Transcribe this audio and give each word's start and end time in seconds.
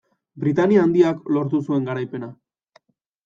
Britainia 0.43 0.79
Handiak 0.85 1.21
lortu 1.37 1.61
zuen 1.67 1.85
garaipena. 1.89 2.31